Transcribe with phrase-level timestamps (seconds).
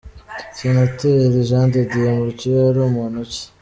[0.57, 3.41] Senateri Jean De Dieu Mucyo yari muntu ki?